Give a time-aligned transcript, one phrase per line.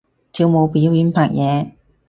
[0.31, 1.73] 跳舞表演拍嘢